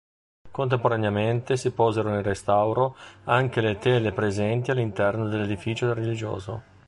[0.49, 6.63] Contemporaneamente si posero in restauro anche le tele presenti all'interno dell'edificio religioso.